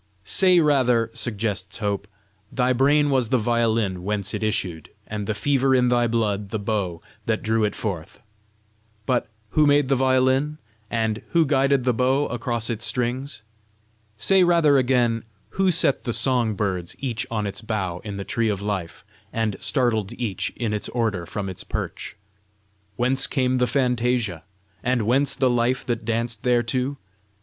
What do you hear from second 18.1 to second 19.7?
the tree of life, and